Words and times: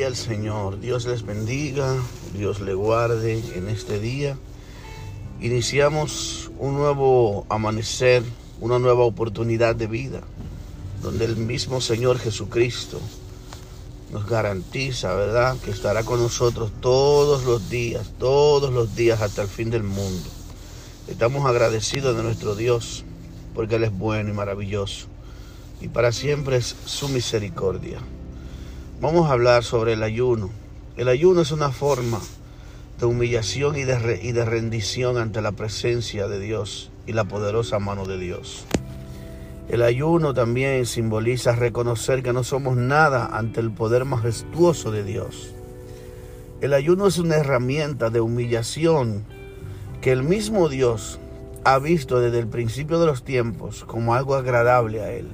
Al 0.00 0.16
Señor. 0.16 0.80
Dios 0.80 1.04
les 1.04 1.22
bendiga, 1.22 1.94
Dios 2.34 2.60
le 2.60 2.72
guarde 2.72 3.42
en 3.54 3.68
este 3.68 4.00
día. 4.00 4.38
Iniciamos 5.38 6.50
un 6.58 6.76
nuevo 6.76 7.44
amanecer, 7.50 8.22
una 8.60 8.78
nueva 8.78 9.04
oportunidad 9.04 9.76
de 9.76 9.86
vida, 9.86 10.22
donde 11.02 11.26
el 11.26 11.36
mismo 11.36 11.82
Señor 11.82 12.18
Jesucristo 12.18 13.00
nos 14.10 14.26
garantiza, 14.26 15.14
¿verdad?, 15.14 15.58
que 15.62 15.70
estará 15.70 16.04
con 16.04 16.22
nosotros 16.22 16.72
todos 16.80 17.44
los 17.44 17.68
días, 17.68 18.12
todos 18.18 18.72
los 18.72 18.96
días 18.96 19.20
hasta 19.20 19.42
el 19.42 19.48
fin 19.48 19.68
del 19.68 19.82
mundo. 19.82 20.30
Estamos 21.06 21.44
agradecidos 21.44 22.16
de 22.16 22.22
nuestro 22.22 22.54
Dios, 22.54 23.04
porque 23.54 23.74
Él 23.76 23.84
es 23.84 23.92
bueno 23.92 24.30
y 24.30 24.32
maravilloso, 24.32 25.06
y 25.82 25.88
para 25.88 26.12
siempre 26.12 26.56
es 26.56 26.74
su 26.86 27.10
misericordia. 27.10 28.00
Vamos 29.02 29.28
a 29.28 29.32
hablar 29.32 29.64
sobre 29.64 29.94
el 29.94 30.04
ayuno. 30.04 30.48
El 30.96 31.08
ayuno 31.08 31.40
es 31.40 31.50
una 31.50 31.72
forma 31.72 32.20
de 33.00 33.06
humillación 33.06 33.74
y 33.74 33.82
de, 33.82 34.20
y 34.22 34.30
de 34.30 34.44
rendición 34.44 35.16
ante 35.16 35.42
la 35.42 35.50
presencia 35.50 36.28
de 36.28 36.38
Dios 36.38 36.92
y 37.04 37.12
la 37.12 37.24
poderosa 37.24 37.80
mano 37.80 38.06
de 38.06 38.16
Dios. 38.16 38.64
El 39.68 39.82
ayuno 39.82 40.34
también 40.34 40.86
simboliza 40.86 41.56
reconocer 41.56 42.22
que 42.22 42.32
no 42.32 42.44
somos 42.44 42.76
nada 42.76 43.26
ante 43.36 43.58
el 43.58 43.72
poder 43.72 44.04
majestuoso 44.04 44.92
de 44.92 45.02
Dios. 45.02 45.52
El 46.60 46.72
ayuno 46.72 47.08
es 47.08 47.18
una 47.18 47.38
herramienta 47.38 48.08
de 48.08 48.20
humillación 48.20 49.24
que 50.00 50.12
el 50.12 50.22
mismo 50.22 50.68
Dios 50.68 51.18
ha 51.64 51.80
visto 51.80 52.20
desde 52.20 52.38
el 52.38 52.46
principio 52.46 53.00
de 53.00 53.06
los 53.06 53.24
tiempos 53.24 53.82
como 53.82 54.14
algo 54.14 54.36
agradable 54.36 55.02
a 55.02 55.10
Él. 55.10 55.26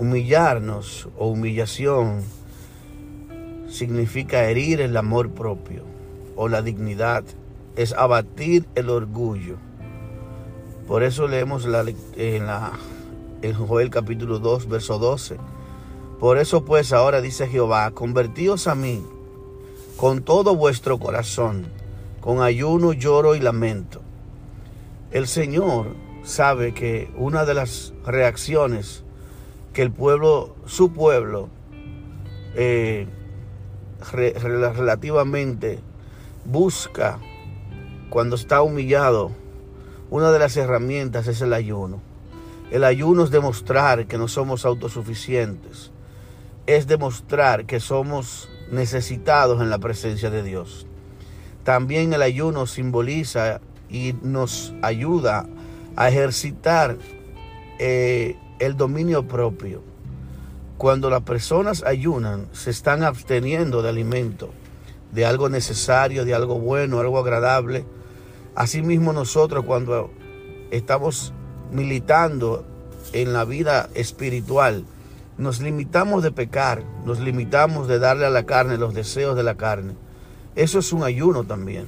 Humillarnos 0.00 1.10
o 1.18 1.26
humillación 1.26 2.22
significa 3.68 4.48
herir 4.48 4.80
el 4.80 4.96
amor 4.96 5.28
propio 5.32 5.84
o 6.36 6.48
la 6.48 6.62
dignidad, 6.62 7.22
es 7.76 7.92
abatir 7.92 8.64
el 8.76 8.88
orgullo. 8.88 9.56
Por 10.88 11.02
eso 11.02 11.28
leemos 11.28 11.66
la, 11.66 11.84
en, 12.16 12.46
la, 12.46 12.72
en 13.42 13.52
Joel 13.52 13.90
capítulo 13.90 14.38
2, 14.38 14.70
verso 14.70 14.98
12. 14.98 15.36
Por 16.18 16.38
eso 16.38 16.64
pues 16.64 16.94
ahora 16.94 17.20
dice 17.20 17.46
Jehová, 17.46 17.90
convertíos 17.90 18.68
a 18.68 18.74
mí 18.74 19.04
con 19.98 20.22
todo 20.22 20.56
vuestro 20.56 20.98
corazón, 20.98 21.66
con 22.22 22.40
ayuno, 22.40 22.94
lloro 22.94 23.34
y 23.34 23.40
lamento. 23.40 24.00
El 25.10 25.26
Señor 25.26 25.88
sabe 26.24 26.72
que 26.72 27.10
una 27.18 27.44
de 27.44 27.52
las 27.52 27.92
reacciones 28.06 29.04
que 29.72 29.82
el 29.82 29.92
pueblo, 29.92 30.56
su 30.66 30.92
pueblo, 30.92 31.48
eh, 32.54 33.06
re, 34.12 34.32
relativamente 34.32 35.80
busca 36.44 37.18
cuando 38.08 38.36
está 38.36 38.62
humillado, 38.62 39.30
una 40.10 40.32
de 40.32 40.40
las 40.40 40.56
herramientas 40.56 41.28
es 41.28 41.40
el 41.40 41.52
ayuno. 41.52 42.00
El 42.70 42.84
ayuno 42.84 43.24
es 43.24 43.30
demostrar 43.30 44.06
que 44.06 44.18
no 44.18 44.28
somos 44.28 44.64
autosuficientes. 44.64 45.92
Es 46.66 46.86
demostrar 46.86 47.66
que 47.66 47.80
somos 47.80 48.48
necesitados 48.70 49.60
en 49.60 49.70
la 49.70 49.78
presencia 49.78 50.30
de 50.30 50.42
Dios. 50.42 50.86
También 51.64 52.12
el 52.12 52.22
ayuno 52.22 52.66
simboliza 52.66 53.60
y 53.88 54.14
nos 54.22 54.72
ayuda 54.82 55.46
a 55.96 56.08
ejercitar 56.08 56.96
eh, 57.78 58.36
el 58.60 58.76
dominio 58.76 59.26
propio. 59.26 59.82
Cuando 60.76 61.10
las 61.10 61.22
personas 61.22 61.82
ayunan, 61.82 62.46
se 62.52 62.70
están 62.70 63.02
absteniendo 63.02 63.82
de 63.82 63.88
alimento, 63.88 64.50
de 65.12 65.26
algo 65.26 65.48
necesario, 65.48 66.24
de 66.24 66.34
algo 66.34 66.58
bueno, 66.58 67.00
algo 67.00 67.18
agradable. 67.18 67.84
Asimismo 68.54 69.12
nosotros 69.12 69.64
cuando 69.64 70.10
estamos 70.70 71.32
militando 71.72 72.64
en 73.12 73.32
la 73.32 73.44
vida 73.44 73.88
espiritual, 73.94 74.84
nos 75.38 75.60
limitamos 75.60 76.22
de 76.22 76.32
pecar, 76.32 76.84
nos 77.04 77.18
limitamos 77.18 77.88
de 77.88 77.98
darle 77.98 78.26
a 78.26 78.30
la 78.30 78.44
carne 78.44 78.76
los 78.76 78.94
deseos 78.94 79.36
de 79.36 79.42
la 79.42 79.56
carne. 79.56 79.94
Eso 80.54 80.78
es 80.78 80.92
un 80.92 81.02
ayuno 81.02 81.44
también. 81.44 81.86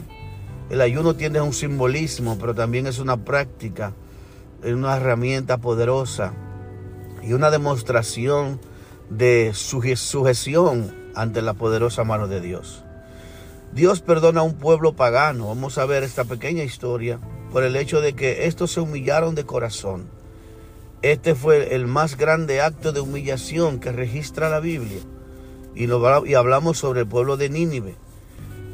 El 0.71 0.81
ayuno 0.81 1.15
tiene 1.15 1.41
un 1.43 1.53
simbolismo, 1.53 2.39
pero 2.41 2.55
también 2.55 2.87
es 2.87 2.99
una 2.99 3.19
práctica, 3.19 3.93
es 4.63 4.73
una 4.73 4.97
herramienta 4.97 5.59
poderosa 5.59 6.33
y 7.23 7.33
una 7.33 7.51
demostración 7.51 8.61
de 9.11 9.53
sujeción 9.55 10.95
ante 11.15 11.43
la 11.43 11.55
poderosa 11.55 12.05
mano 12.05 12.29
de 12.29 12.41
Dios. 12.41 12.85
Dios 13.73 14.01
perdona 14.01 14.41
a 14.41 14.45
un 14.45 14.55
pueblo 14.55 14.95
pagano. 14.95 15.49
Vamos 15.49 15.79
a 15.79 15.87
ver 15.87 16.03
esta 16.03 16.25
pequeña 16.25 16.65
historia 16.65 17.19
por 17.53 17.63
el 17.65 17.77
hecho 17.77 18.01
de 18.01 18.15
que 18.15 18.47
estos 18.47 18.73
se 18.73 18.81
humillaron 18.81 19.35
de 19.35 19.45
corazón. 19.45 20.07
Este 21.01 21.35
fue 21.35 21.75
el 21.75 21.87
más 21.87 22.17
grande 22.17 22.61
acto 22.61 22.93
de 22.93 23.01
humillación 23.01 23.81
que 23.81 23.93
registra 23.93 24.51
la 24.51 24.61
Biblia. 24.61 25.01
Y, 25.75 25.87
y 25.87 26.35
hablamos 26.35 26.79
sobre 26.79 27.01
el 27.01 27.07
pueblo 27.07 27.37
de 27.37 27.49
Nínive. 27.49 27.97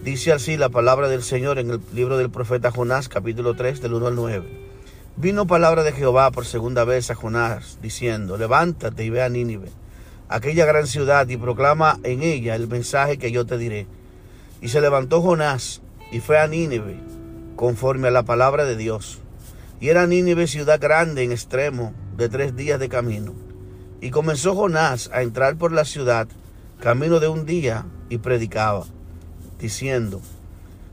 Dice 0.02 0.32
así 0.32 0.56
la 0.56 0.68
palabra 0.68 1.08
del 1.08 1.22
Señor 1.22 1.58
en 1.58 1.70
el 1.70 1.80
libro 1.92 2.18
del 2.18 2.30
profeta 2.30 2.70
Jonás, 2.70 3.08
capítulo 3.08 3.54
3, 3.54 3.80
del 3.80 3.94
1 3.94 4.06
al 4.08 4.14
9. 4.16 4.67
Vino 5.20 5.48
palabra 5.48 5.82
de 5.82 5.90
Jehová 5.90 6.30
por 6.30 6.46
segunda 6.46 6.84
vez 6.84 7.10
a 7.10 7.16
Jonás, 7.16 7.80
diciendo, 7.82 8.36
levántate 8.36 9.04
y 9.04 9.10
ve 9.10 9.20
a 9.20 9.28
Nínive, 9.28 9.68
aquella 10.28 10.64
gran 10.64 10.86
ciudad, 10.86 11.26
y 11.26 11.36
proclama 11.36 11.98
en 12.04 12.22
ella 12.22 12.54
el 12.54 12.68
mensaje 12.68 13.18
que 13.18 13.32
yo 13.32 13.44
te 13.44 13.58
diré. 13.58 13.88
Y 14.60 14.68
se 14.68 14.80
levantó 14.80 15.20
Jonás 15.20 15.82
y 16.12 16.20
fue 16.20 16.38
a 16.38 16.46
Nínive, 16.46 17.00
conforme 17.56 18.06
a 18.06 18.10
la 18.12 18.22
palabra 18.22 18.64
de 18.64 18.76
Dios. 18.76 19.18
Y 19.80 19.88
era 19.88 20.06
Nínive 20.06 20.46
ciudad 20.46 20.80
grande 20.80 21.24
en 21.24 21.32
extremo, 21.32 21.94
de 22.16 22.28
tres 22.28 22.54
días 22.54 22.78
de 22.78 22.88
camino. 22.88 23.34
Y 24.00 24.10
comenzó 24.10 24.54
Jonás 24.54 25.10
a 25.12 25.22
entrar 25.22 25.56
por 25.56 25.72
la 25.72 25.84
ciudad, 25.84 26.28
camino 26.78 27.18
de 27.18 27.26
un 27.26 27.44
día, 27.44 27.86
y 28.08 28.18
predicaba, 28.18 28.84
diciendo, 29.58 30.20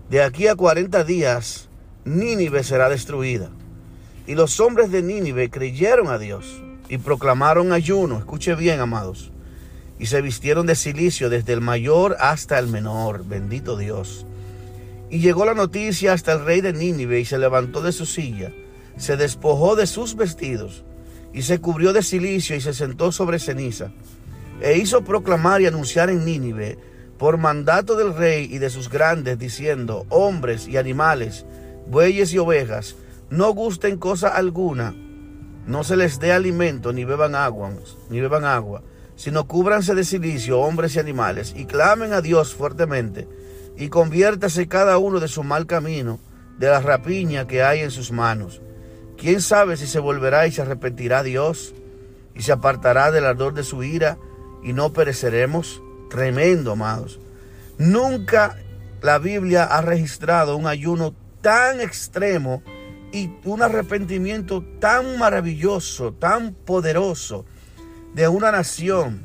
de 0.10 0.24
aquí 0.24 0.48
a 0.48 0.56
cuarenta 0.56 1.04
días, 1.04 1.70
Nínive 2.06 2.64
será 2.64 2.90
destruida. 2.90 3.52
Y 4.28 4.36
los 4.36 4.60
hombres 4.60 4.92
de 4.92 5.04
Nínive 5.04 5.50
creyeron 5.50 6.08
a 6.08 6.18
Dios 6.18 6.62
y 6.90 6.98
proclamaron 6.98 7.72
ayuno, 7.72 8.18
escuche 8.18 8.56
bien, 8.56 8.80
amados, 8.80 9.32
y 10.00 10.08
se 10.08 10.22
vistieron 10.22 10.66
de 10.66 10.76
silicio 10.76 11.30
desde 11.30 11.54
el 11.54 11.62
mayor 11.62 12.18
hasta 12.20 12.58
el 12.58 12.68
menor, 12.68 13.24
bendito 13.26 13.78
Dios. 13.78 14.26
Y 15.10 15.20
llegó 15.20 15.46
la 15.46 15.54
noticia 15.54 16.14
hasta 16.14 16.34
el 16.34 16.44
rey 16.44 16.62
de 16.62 16.74
Nínive 16.74 17.20
y 17.20 17.26
se 17.26 17.38
levantó 17.38 17.82
de 17.82 17.92
su 17.92 18.06
silla, 18.06 18.52
se 18.98 19.16
despojó 19.16 19.76
de 19.76 19.88
sus 19.88 20.16
vestidos 20.16 20.84
y 21.34 21.44
se 21.44 21.60
cubrió 21.60 21.94
de 21.94 22.02
silicio 22.02 22.56
y 22.56 22.62
se 22.62 22.74
sentó 22.74 23.12
sobre 23.12 23.40
ceniza. 23.40 23.92
E 24.62 24.78
hizo 24.78 25.04
proclamar 25.04 25.62
y 25.62 25.68
anunciar 25.68 26.10
en 26.10 26.26
Nínive 26.26 26.80
por 27.18 27.38
mandato 27.38 27.96
del 27.96 28.16
rey 28.16 28.48
y 28.50 28.58
de 28.58 28.70
sus 28.70 28.90
grandes, 28.90 29.38
diciendo, 29.38 30.06
hombres 30.10 30.68
y 30.68 30.78
animales, 30.78 31.46
bueyes 31.88 32.34
y 32.34 32.38
ovejas, 32.40 32.96
no 33.30 33.54
gusten 33.54 33.98
cosa 33.98 34.30
alguna, 34.30 34.94
no 35.66 35.84
se 35.84 35.98
les 35.98 36.20
dé 36.20 36.32
alimento, 36.32 36.94
ni 36.94 37.06
beban 37.06 37.34
agua, 37.34 37.72
ni 38.10 38.22
beban 38.22 38.46
agua, 38.46 38.84
sino 39.16 39.48
cúbranse 39.48 39.96
de 39.96 40.04
silicio, 40.04 40.60
hombres 40.60 40.96
y 40.96 41.00
animales, 41.00 41.54
y 41.56 41.66
clamen 41.66 42.14
a 42.14 42.22
Dios 42.22 42.54
fuertemente, 42.54 43.28
y 43.78 43.90
conviértase 43.90 44.68
cada 44.68 44.98
uno 44.98 45.20
de 45.20 45.28
su 45.28 45.44
mal 45.44 45.66
camino, 45.66 46.20
de 46.60 46.68
la 46.68 46.82
rapiña 46.82 47.48
que 47.48 47.64
hay 47.64 47.80
en 47.80 47.92
sus 47.92 48.12
manos. 48.12 48.62
¿Quién 49.18 49.42
sabe 49.42 49.76
si 49.78 49.88
se 49.88 50.00
volverá 50.00 50.46
y 50.48 50.52
se 50.52 50.62
arrepentirá 50.62 51.24
Dios, 51.24 51.74
y 52.36 52.44
se 52.44 52.52
apartará 52.52 53.12
del 53.12 53.26
ardor 53.26 53.54
de 53.54 53.64
su 53.64 53.84
ira, 53.84 54.18
y 54.64 54.74
no 54.74 54.94
pereceremos? 54.94 55.82
Tremendo, 56.10 56.74
amados. 56.74 57.20
Nunca 57.78 58.58
la 59.02 59.18
Biblia 59.18 59.64
ha 59.64 59.82
registrado 59.82 60.56
un 60.56 60.68
ayuno 60.68 61.16
tan 61.42 61.82
extremo 61.82 62.62
y 63.16 63.32
un 63.46 63.62
arrepentimiento 63.62 64.62
tan 64.82 65.18
maravilloso, 65.18 66.12
tan 66.12 66.54
poderoso 66.54 67.46
de 68.14 68.28
una 68.28 68.52
nación 68.52 69.24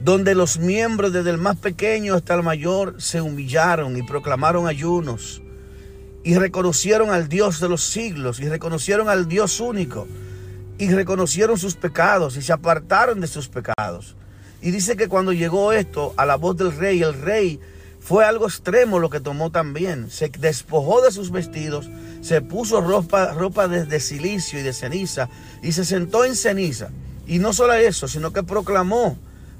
donde 0.00 0.34
los 0.34 0.58
miembros 0.58 1.12
desde 1.12 1.28
el 1.28 1.36
más 1.36 1.58
pequeño 1.58 2.14
hasta 2.14 2.34
el 2.34 2.42
mayor 2.42 2.94
se 2.96 3.20
humillaron 3.20 3.94
y 3.98 4.02
proclamaron 4.04 4.66
ayunos 4.66 5.42
y 6.24 6.38
reconocieron 6.38 7.10
al 7.10 7.28
Dios 7.28 7.60
de 7.60 7.68
los 7.68 7.84
siglos 7.84 8.40
y 8.40 8.48
reconocieron 8.48 9.10
al 9.10 9.28
Dios 9.28 9.60
único 9.60 10.08
y 10.78 10.88
reconocieron 10.88 11.58
sus 11.58 11.74
pecados 11.74 12.38
y 12.38 12.42
se 12.42 12.54
apartaron 12.54 13.20
de 13.20 13.26
sus 13.26 13.50
pecados. 13.50 14.16
Y 14.62 14.70
dice 14.70 14.96
que 14.96 15.08
cuando 15.08 15.34
llegó 15.34 15.74
esto 15.74 16.14
a 16.16 16.24
la 16.24 16.36
voz 16.36 16.56
del 16.56 16.74
rey, 16.74 17.02
el 17.02 17.20
rey 17.20 17.60
fue 18.00 18.24
algo 18.24 18.46
extremo 18.46 18.98
lo 18.98 19.10
que 19.10 19.20
tomó 19.20 19.50
también. 19.50 20.10
Se 20.10 20.28
despojó 20.28 21.02
de 21.02 21.10
sus 21.10 21.30
vestidos, 21.30 21.90
se 22.20 22.40
puso 22.40 22.80
ropa, 22.80 23.32
ropa 23.32 23.68
de, 23.68 24.00
silicio 24.00 24.58
y 24.58 24.62
de 24.62 24.72
ceniza 24.72 25.28
y 25.62 25.72
se 25.72 25.84
sentó 25.84 26.24
en 26.24 26.34
ceniza. 26.34 26.90
Y 27.26 27.38
no 27.38 27.52
solo 27.52 27.74
eso, 27.74 28.08
sino 28.08 28.32
que 28.32 28.42
proclamó 28.42 29.18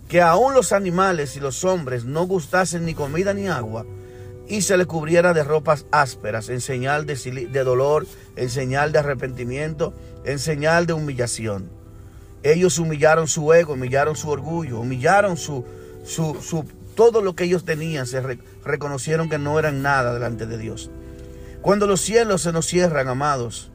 que 0.08 0.23
aún 0.23 0.55
los 0.55 0.73
animales 0.73 1.37
y 1.37 1.40
los 1.40 1.64
hombres 1.64 2.05
no 2.05 2.26
gustasen 2.26 2.87
ni 2.87 2.94
comida 2.94 3.35
ni 3.35 3.46
agua, 3.46 3.85
y 4.49 4.62
se 4.62 4.79
le 4.79 4.87
cubriera 4.87 5.34
de 5.34 5.44
ropas 5.44 5.84
ásperas, 5.91 6.49
en 6.49 6.62
señal 6.62 7.05
de, 7.05 7.14
de, 7.52 7.64
dolor, 7.64 8.06
en 8.37 8.49
señal 8.49 8.93
de 8.93 9.00
arrepentimiento, 9.00 9.93
en 10.25 10.38
señal 10.38 10.87
de 10.87 10.94
humillación. 10.94 11.70
Ellos 12.43 12.79
humillaron 12.79 13.29
su 13.29 13.52
ego, 13.52 13.75
humillaron 13.75 14.17
su 14.17 14.31
orgullo, 14.31 14.81
humillaron 14.81 15.37
su, 15.37 15.67
su, 16.05 16.38
su 16.41 16.64
todo 16.99 17.23
lo 17.23 17.37
que 17.37 17.45
ellos 17.45 17.65
tenían, 17.65 18.09
se 18.09 18.21
reconocieron 18.65 19.29
que 19.29 19.39
no 19.39 19.56
eran 19.61 19.83
nada 19.83 20.12
delante 20.12 20.47
de 20.47 20.59
Dios. 20.59 20.91
Cuando 21.62 21.87
los 21.87 22.00
cielos 22.00 22.43
se 22.43 22.50
nos 22.50 22.67
cierran, 22.67 23.06
amados, 23.06 23.71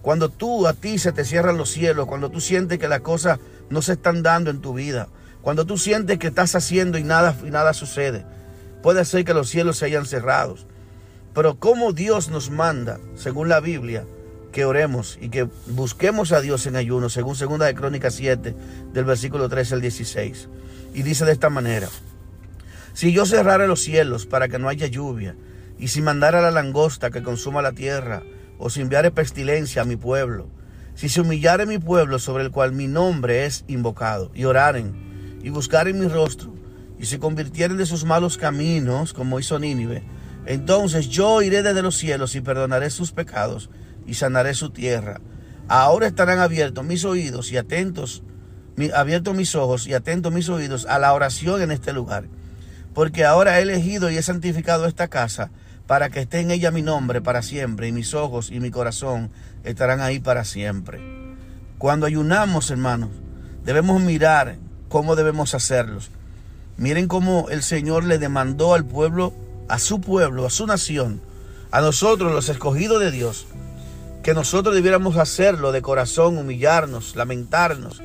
cuando 0.00 0.28
tú 0.28 0.64
a 0.64 0.74
ti 0.74 1.00
se 1.00 1.10
te 1.10 1.24
cierran 1.24 1.56
los 1.56 1.72
cielos, 1.72 2.06
cuando 2.06 2.30
tú 2.30 2.40
sientes 2.40 2.78
que 2.78 2.86
las 2.86 3.00
cosas 3.00 3.40
no 3.68 3.82
se 3.82 3.94
están 3.94 4.22
dando 4.22 4.50
en 4.50 4.60
tu 4.60 4.74
vida, 4.74 5.08
cuando 5.42 5.66
tú 5.66 5.76
sientes 5.76 6.20
que 6.20 6.28
estás 6.28 6.54
haciendo 6.54 6.98
y 6.98 7.02
nada, 7.02 7.36
y 7.44 7.50
nada 7.50 7.74
sucede, 7.74 8.24
puede 8.80 9.04
ser 9.04 9.24
que 9.24 9.34
los 9.34 9.48
cielos 9.48 9.78
se 9.78 9.86
hayan 9.86 10.06
cerrado. 10.06 10.54
Pero 11.34 11.58
como 11.58 11.92
Dios 11.92 12.28
nos 12.28 12.48
manda, 12.48 13.00
según 13.16 13.48
la 13.48 13.58
Biblia, 13.58 14.04
que 14.52 14.64
oremos 14.64 15.18
y 15.20 15.30
que 15.30 15.48
busquemos 15.66 16.30
a 16.30 16.40
Dios 16.40 16.64
en 16.66 16.76
ayuno, 16.76 17.08
según 17.08 17.34
segunda 17.34 17.66
de 17.66 17.74
Crónicas 17.74 18.14
7, 18.14 18.54
del 18.92 19.04
versículo 19.04 19.48
13 19.48 19.74
al 19.74 19.80
16. 19.80 20.48
Y 20.94 21.02
dice 21.02 21.24
de 21.24 21.32
esta 21.32 21.50
manera, 21.50 21.88
si 22.98 23.12
yo 23.12 23.26
cerrara 23.26 23.68
los 23.68 23.78
cielos 23.78 24.26
para 24.26 24.48
que 24.48 24.58
no 24.58 24.68
haya 24.68 24.88
lluvia, 24.88 25.36
y 25.78 25.86
si 25.86 26.02
mandara 26.02 26.42
la 26.42 26.50
langosta 26.50 27.10
que 27.10 27.22
consuma 27.22 27.62
la 27.62 27.70
tierra, 27.70 28.24
o 28.58 28.70
si 28.70 28.80
enviare 28.80 29.12
pestilencia 29.12 29.82
a 29.82 29.84
mi 29.84 29.94
pueblo, 29.94 30.48
si 30.96 31.08
se 31.08 31.20
humillare 31.20 31.64
mi 31.64 31.78
pueblo 31.78 32.18
sobre 32.18 32.42
el 32.42 32.50
cual 32.50 32.72
mi 32.72 32.88
nombre 32.88 33.46
es 33.46 33.64
invocado, 33.68 34.32
y 34.34 34.46
oraren, 34.46 35.38
y 35.44 35.50
buscaren 35.50 35.96
mi 35.96 36.08
rostro, 36.08 36.52
y 36.98 37.04
se 37.06 37.20
convirtieren 37.20 37.76
de 37.76 37.86
sus 37.86 38.04
malos 38.04 38.36
caminos, 38.36 39.12
como 39.12 39.38
hizo 39.38 39.60
Nínive, 39.60 40.02
entonces 40.44 41.08
yo 41.08 41.40
iré 41.40 41.62
desde 41.62 41.82
los 41.82 41.96
cielos 41.96 42.34
y 42.34 42.40
perdonaré 42.40 42.90
sus 42.90 43.12
pecados 43.12 43.70
y 44.08 44.14
sanaré 44.14 44.54
su 44.54 44.70
tierra. 44.70 45.20
Ahora 45.68 46.08
estarán 46.08 46.40
abiertos 46.40 46.84
mis 46.84 47.04
oídos 47.04 47.52
y 47.52 47.58
atentos, 47.58 48.24
abiertos 48.92 49.36
mis 49.36 49.54
ojos 49.54 49.86
y 49.86 49.94
atentos 49.94 50.32
mis 50.32 50.48
oídos 50.48 50.84
a 50.86 50.98
la 50.98 51.14
oración 51.14 51.62
en 51.62 51.70
este 51.70 51.92
lugar. 51.92 52.24
Porque 52.94 53.24
ahora 53.24 53.58
he 53.58 53.62
elegido 53.62 54.10
y 54.10 54.16
he 54.16 54.22
santificado 54.22 54.86
esta 54.86 55.08
casa 55.08 55.50
para 55.86 56.10
que 56.10 56.20
esté 56.20 56.40
en 56.40 56.50
ella 56.50 56.70
mi 56.70 56.82
nombre 56.82 57.22
para 57.22 57.42
siempre 57.42 57.88
y 57.88 57.92
mis 57.92 58.12
ojos 58.12 58.50
y 58.50 58.60
mi 58.60 58.70
corazón 58.70 59.30
estarán 59.64 60.00
ahí 60.00 60.20
para 60.20 60.44
siempre. 60.44 61.00
Cuando 61.78 62.06
ayunamos, 62.06 62.70
hermanos, 62.70 63.10
debemos 63.64 64.00
mirar 64.02 64.56
cómo 64.88 65.16
debemos 65.16 65.54
hacerlos. 65.54 66.10
Miren 66.76 67.08
cómo 67.08 67.48
el 67.50 67.62
Señor 67.62 68.04
le 68.04 68.18
demandó 68.18 68.74
al 68.74 68.84
pueblo, 68.84 69.32
a 69.68 69.78
su 69.78 70.00
pueblo, 70.00 70.46
a 70.46 70.50
su 70.50 70.66
nación, 70.66 71.20
a 71.70 71.80
nosotros 71.80 72.32
los 72.32 72.48
escogidos 72.48 73.00
de 73.00 73.10
Dios, 73.10 73.46
que 74.22 74.34
nosotros 74.34 74.74
debiéramos 74.74 75.16
hacerlo 75.16 75.72
de 75.72 75.82
corazón, 75.82 76.36
humillarnos, 76.36 77.16
lamentarnos 77.16 78.02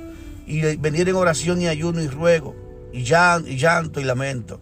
y 0.47 0.77
venir 0.77 1.09
en 1.09 1.15
oración 1.15 1.62
y 1.62 1.68
ayuno 1.68 2.01
y 2.01 2.07
ruego 2.07 2.56
y 2.94 3.03
llanto 3.03 4.00
y 4.00 4.03
lamento. 4.03 4.62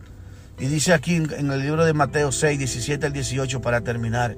Y 0.60 0.66
dice 0.68 0.94
aquí 0.94 1.16
en 1.16 1.52
el 1.52 1.62
libro 1.62 1.86
de 1.86 1.94
Mateo 1.94 2.32
6, 2.32 2.58
17 2.60 3.08
al 3.08 3.14
18 3.14 3.62
para 3.62 3.82
terminar. 3.82 4.36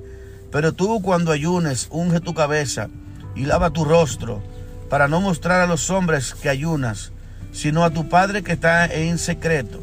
Pero 0.51 0.73
tú 0.73 1.01
cuando 1.01 1.31
ayunes, 1.31 1.87
unge 1.91 2.19
tu 2.19 2.33
cabeza 2.33 2.87
y 3.35 3.45
lava 3.45 3.71
tu 3.71 3.83
rostro 3.83 4.41
para 4.89 5.07
no 5.07 5.19
mostrar 5.19 5.61
a 5.61 5.67
los 5.67 5.89
hombres 5.89 6.35
que 6.35 6.49
ayunas, 6.49 7.11
sino 7.51 7.83
a 7.83 7.89
tu 7.89 8.07
Padre 8.07 8.43
que 8.43 8.53
está 8.53 8.85
en 8.85 9.17
secreto. 9.17 9.81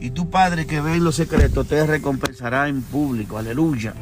Y 0.00 0.10
tu 0.10 0.28
Padre 0.28 0.66
que 0.66 0.80
ve 0.80 0.94
en 0.94 1.04
lo 1.04 1.12
secreto 1.12 1.64
te 1.64 1.86
recompensará 1.86 2.68
en 2.68 2.82
público. 2.82 3.38
Aleluya. 3.38 3.94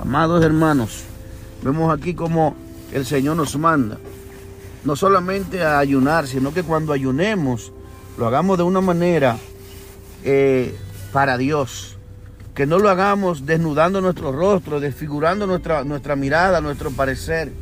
Amados 0.00 0.44
hermanos, 0.44 1.04
vemos 1.62 1.96
aquí 1.96 2.14
como 2.14 2.56
el 2.92 3.06
Señor 3.06 3.36
nos 3.36 3.56
manda. 3.56 3.98
No 4.84 4.96
solamente 4.96 5.62
a 5.62 5.78
ayunar, 5.78 6.26
sino 6.26 6.52
que 6.52 6.64
cuando 6.64 6.92
ayunemos, 6.92 7.72
lo 8.18 8.26
hagamos 8.26 8.58
de 8.58 8.64
una 8.64 8.80
manera 8.80 9.38
eh, 10.24 10.74
para 11.12 11.38
Dios. 11.38 11.96
Que 12.54 12.66
no 12.66 12.78
lo 12.78 12.90
hagamos 12.90 13.46
desnudando 13.46 14.00
nuestro 14.00 14.32
rostro, 14.32 14.80
desfigurando 14.80 15.46
nuestra, 15.46 15.84
nuestra 15.84 16.16
mirada, 16.16 16.60
nuestro 16.60 16.90
parecer, 16.90 17.52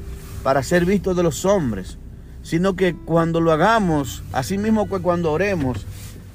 para 0.43 0.63
ser 0.63 0.85
vistos 0.85 1.17
de 1.17 1.23
los 1.23 1.45
hombres. 1.45 1.99
Sino 2.43 2.75
que 2.75 2.95
cuando 2.95 3.41
lo 3.41 3.53
hagamos, 3.53 4.23
así 4.33 4.57
mismo 4.57 4.89
que 4.89 5.01
cuando 5.01 5.31
oremos, 5.31 5.85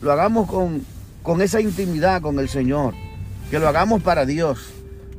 lo 0.02 0.12
hagamos 0.12 0.48
con, 0.48 0.84
con 1.24 1.42
esa 1.42 1.60
intimidad 1.60 2.22
con 2.22 2.40
el 2.40 2.48
Señor. 2.48 2.94
Que 3.50 3.60
lo 3.60 3.68
hagamos 3.68 4.04
para 4.04 4.26
Dios. 4.26 4.72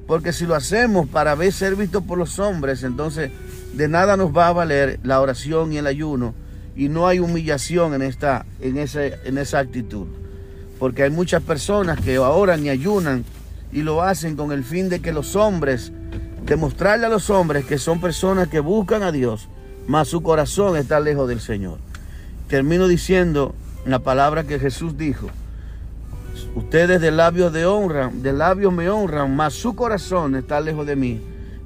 Porque 0.07 0.33
si 0.33 0.47
lo 0.47 0.55
hacemos 0.55 1.09
para 1.09 1.37
ser 1.51 1.75
vistos 1.75 2.05
por 2.05 2.17
los 2.17 2.39
hombres, 2.39 2.85
entonces 2.85 3.33
de 3.75 3.89
nada 3.89 4.17
nos 4.17 4.35
va 4.35 4.49
a 4.49 4.53
valer 4.53 5.01
la 5.03 5.21
oración 5.21 5.73
y 5.73 5.79
el 5.79 5.87
ayuno. 5.87 6.35
Y 6.77 6.89
no 6.89 7.07
hay 7.07 7.19
humillación 7.19 7.95
en, 7.95 8.03
esta, 8.03 8.47
en, 8.61 8.79
ese, 8.79 9.19
en 9.25 9.39
esa 9.39 9.59
actitud. 9.59 10.07
Porque 10.79 11.03
hay 11.03 11.11
muchas 11.11 11.43
personas 11.43 12.01
que 12.01 12.19
oran 12.19 12.65
y 12.65 12.69
ayunan 12.69 13.25
y 13.73 13.83
lo 13.83 14.03
hacen 14.03 14.37
con 14.37 14.53
el 14.53 14.65
fin 14.65 14.89
de 14.89 15.01
que 15.01 15.13
los 15.13 15.37
hombres, 15.37 15.93
demostrarle 16.45 17.07
a 17.07 17.11
los 17.11 17.31
hombres 17.31 17.65
que 17.65 17.79
son 17.79 18.01
personas 18.01 18.49
que 18.49 18.61
buscan 18.61 19.03
a 19.03 19.13
Dios, 19.13 19.49
mas 19.87 20.09
su 20.09 20.23
corazón 20.23 20.77
está 20.77 21.01
lejos 21.01 21.29
del 21.29 21.41
Señor. 21.41 21.79
Termino 22.49 22.89
diciendo 22.89 23.55
la 23.85 24.01
palabra 24.01 24.45
que 24.45 24.59
Jesús 24.59 24.97
dijo. 24.97 25.29
Ustedes 26.55 27.01
de 27.01 27.11
labios 27.11 27.53
de 27.53 28.33
labios 28.33 28.73
me 28.73 28.89
honran, 28.91 29.35
mas 29.35 29.55
su 29.55 29.75
corazón 29.75 30.37
está 30.37 30.61
lejos 30.61 30.87
de 30.87 30.97
mí. 30.97 31.21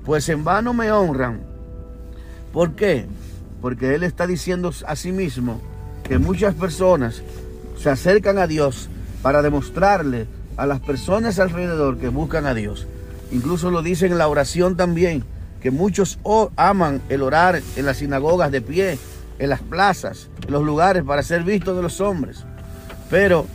Pues 0.04 0.28
en 0.28 0.44
vano 0.44 0.72
me 0.72 0.90
honran. 0.90 1.40
¿Por 2.52 2.72
qué? 2.72 3.06
Porque 3.60 3.94
Él 3.94 4.02
está 4.02 4.26
diciendo 4.26 4.72
a 4.86 4.96
sí 4.96 5.12
mismo 5.12 5.60
que 6.02 6.18
muchas 6.18 6.54
personas 6.54 7.22
se 7.76 7.90
acercan 7.90 8.38
a 8.38 8.46
Dios 8.46 8.88
para 9.22 9.42
demostrarle 9.42 10.26
a 10.56 10.66
las 10.66 10.80
personas 10.80 11.38
alrededor 11.38 11.98
que 11.98 12.08
buscan 12.08 12.46
a 12.46 12.54
Dios. 12.54 12.86
Incluso 13.32 13.70
lo 13.70 13.82
dicen 13.82 14.12
en 14.12 14.18
la 14.18 14.28
oración 14.28 14.76
también, 14.76 15.24
que 15.60 15.70
muchos 15.70 16.18
aman 16.56 17.02
el 17.08 17.22
orar 17.22 17.60
en 17.76 17.86
las 17.86 17.98
sinagogas 17.98 18.50
de 18.50 18.62
pie, 18.62 18.98
en 19.38 19.50
las 19.50 19.60
plazas, 19.60 20.28
en 20.46 20.52
los 20.52 20.64
lugares 20.64 21.02
para 21.02 21.22
ser 21.22 21.44
vistos 21.44 21.76
de 21.76 21.82
los 21.82 22.00
hombres. 22.00 22.44
Pero 23.10 23.46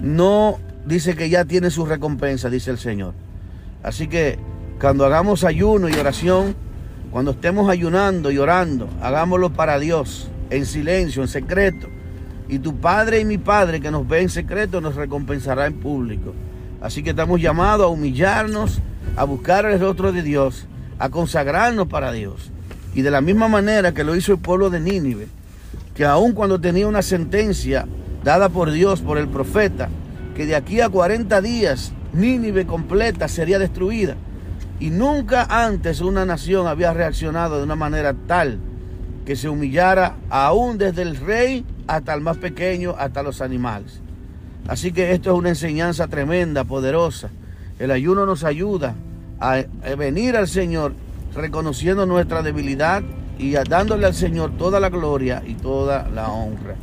no 0.00 0.58
dice 0.86 1.16
que 1.16 1.30
ya 1.30 1.44
tiene 1.44 1.70
su 1.70 1.86
recompensa, 1.86 2.50
dice 2.50 2.70
el 2.70 2.78
Señor. 2.78 3.14
Así 3.82 4.08
que 4.08 4.38
cuando 4.80 5.06
hagamos 5.06 5.44
ayuno 5.44 5.88
y 5.88 5.94
oración, 5.94 6.54
cuando 7.10 7.32
estemos 7.32 7.70
ayunando 7.70 8.30
y 8.30 8.38
orando, 8.38 8.88
hagámoslo 9.00 9.52
para 9.52 9.78
Dios, 9.78 10.28
en 10.50 10.66
silencio, 10.66 11.22
en 11.22 11.28
secreto 11.28 11.93
y 12.48 12.58
tu 12.58 12.76
Padre 12.76 13.20
y 13.20 13.24
mi 13.24 13.38
Padre 13.38 13.80
que 13.80 13.90
nos 13.90 14.06
ve 14.06 14.22
en 14.22 14.28
secreto 14.28 14.80
nos 14.80 14.94
recompensará 14.94 15.66
en 15.66 15.74
público. 15.74 16.34
Así 16.80 17.02
que 17.02 17.10
estamos 17.10 17.40
llamados 17.40 17.86
a 17.86 17.88
humillarnos, 17.88 18.80
a 19.16 19.24
buscar 19.24 19.64
el 19.66 19.80
rostro 19.80 20.12
de 20.12 20.22
Dios, 20.22 20.66
a 20.98 21.08
consagrarnos 21.08 21.88
para 21.88 22.12
Dios. 22.12 22.50
Y 22.94 23.02
de 23.02 23.10
la 23.10 23.20
misma 23.20 23.48
manera 23.48 23.92
que 23.92 24.04
lo 24.04 24.14
hizo 24.14 24.32
el 24.32 24.38
pueblo 24.38 24.70
de 24.70 24.80
Nínive, 24.80 25.28
que 25.94 26.04
aun 26.04 26.32
cuando 26.32 26.60
tenía 26.60 26.86
una 26.86 27.02
sentencia 27.02 27.86
dada 28.22 28.48
por 28.48 28.70
Dios, 28.70 29.00
por 29.00 29.18
el 29.18 29.28
profeta, 29.28 29.88
que 30.36 30.46
de 30.46 30.56
aquí 30.56 30.80
a 30.80 30.88
40 30.88 31.40
días 31.40 31.92
Nínive 32.12 32.66
completa 32.66 33.28
sería 33.28 33.58
destruida. 33.58 34.16
Y 34.80 34.90
nunca 34.90 35.46
antes 35.48 36.00
una 36.00 36.24
nación 36.24 36.66
había 36.66 36.92
reaccionado 36.92 37.58
de 37.58 37.64
una 37.64 37.76
manera 37.76 38.14
tal 38.26 38.58
que 39.24 39.36
se 39.36 39.48
humillara 39.48 40.16
aún 40.28 40.78
desde 40.78 41.02
el 41.02 41.16
rey 41.16 41.64
hasta 41.86 42.14
el 42.14 42.20
más 42.20 42.36
pequeño, 42.38 42.94
hasta 42.98 43.22
los 43.22 43.40
animales. 43.40 44.00
Así 44.66 44.92
que 44.92 45.12
esto 45.12 45.32
es 45.32 45.38
una 45.38 45.50
enseñanza 45.50 46.08
tremenda, 46.08 46.64
poderosa. 46.64 47.30
El 47.78 47.90
ayuno 47.90 48.24
nos 48.24 48.44
ayuda 48.44 48.94
a, 49.40 49.62
venir 49.96 50.36
al 50.36 50.48
Señor 50.48 50.94
reconociendo 51.34 52.06
nuestra 52.06 52.42
debilidad 52.42 53.02
y 53.38 53.52
dándole 53.68 54.06
al 54.06 54.14
Señor 54.14 54.52
toda 54.56 54.80
la 54.80 54.88
gloria 54.88 55.42
y 55.46 55.54
toda 55.54 56.08
la 56.08 56.28
honra. 56.28 56.76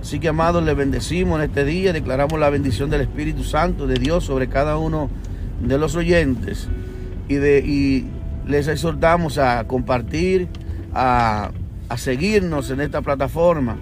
Así 0.00 0.18
que 0.18 0.28
amados, 0.28 0.64
le 0.64 0.74
bendecimos 0.74 1.38
en 1.38 1.44
este 1.44 1.64
día, 1.64 1.92
declaramos 1.92 2.40
la 2.40 2.48
bendición 2.48 2.88
del 2.88 3.02
Espíritu 3.02 3.44
Santo 3.44 3.86
de 3.86 3.94
Dios 3.96 4.24
sobre 4.24 4.48
cada 4.48 4.78
uno 4.78 5.10
de 5.60 5.78
los 5.78 5.94
oyentes 5.94 6.68
y, 7.28 8.06
les 8.46 8.66
exhortamos 8.66 9.38
a 9.38 9.62
compartir, 9.68 10.48
a 10.92 11.52
seguirnos 11.96 12.70
en 12.70 12.80
esta 12.80 13.02
plataforma 13.02 13.76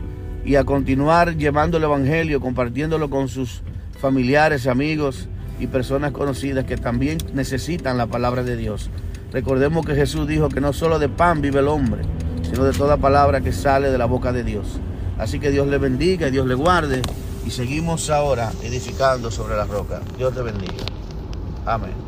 y 0.48 0.56
a 0.56 0.64
continuar 0.64 1.36
llevando 1.36 1.76
el 1.76 1.84
Evangelio, 1.84 2.40
compartiéndolo 2.40 3.10
con 3.10 3.28
sus 3.28 3.60
familiares, 4.00 4.66
amigos 4.66 5.28
y 5.60 5.66
personas 5.66 6.12
conocidas 6.12 6.64
que 6.64 6.78
también 6.78 7.18
necesitan 7.34 7.98
la 7.98 8.06
palabra 8.06 8.42
de 8.42 8.56
Dios. 8.56 8.88
Recordemos 9.30 9.84
que 9.84 9.94
Jesús 9.94 10.26
dijo 10.26 10.48
que 10.48 10.62
no 10.62 10.72
solo 10.72 10.98
de 10.98 11.10
pan 11.10 11.42
vive 11.42 11.60
el 11.60 11.68
hombre, 11.68 12.00
sino 12.42 12.64
de 12.64 12.72
toda 12.72 12.96
palabra 12.96 13.42
que 13.42 13.52
sale 13.52 13.90
de 13.90 13.98
la 13.98 14.06
boca 14.06 14.32
de 14.32 14.42
Dios. 14.42 14.80
Así 15.18 15.38
que 15.38 15.50
Dios 15.50 15.68
le 15.68 15.76
bendiga 15.76 16.28
y 16.28 16.30
Dios 16.30 16.46
le 16.46 16.54
guarde 16.54 17.02
Y 17.44 17.50
seguimos 17.50 18.08
ahora 18.08 18.50
edificando 18.62 19.30
sobre 19.30 19.54
la 19.54 19.66
roca. 19.66 20.00
Dios 20.16 20.32
te 20.32 20.40
bendiga. 20.40 20.84
Amén. 21.66 22.07